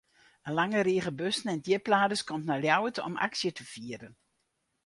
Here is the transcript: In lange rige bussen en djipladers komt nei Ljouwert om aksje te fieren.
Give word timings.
In 0.45 0.53
lange 0.59 0.81
rige 0.87 1.11
bussen 1.19 1.51
en 1.53 1.61
djipladers 1.65 2.25
komt 2.29 2.47
nei 2.47 2.59
Ljouwert 2.61 2.99
om 3.07 3.15
aksje 3.27 3.49
te 3.55 3.65
fieren. 3.73 4.13